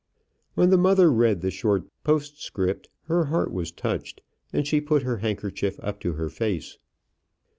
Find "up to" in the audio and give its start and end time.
5.79-6.13